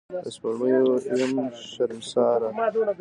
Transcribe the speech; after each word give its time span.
د 0.23 0.25
سپوږمۍ 0.35 0.69
یم 1.19 1.33
شرمساره 1.71 2.49